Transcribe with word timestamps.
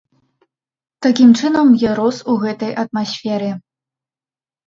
Такім 1.05 1.29
чынам, 1.41 1.67
я 1.83 1.91
рос 1.99 2.17
у 2.33 2.37
гэтай 2.45 2.73
атмасферы. 2.85 3.51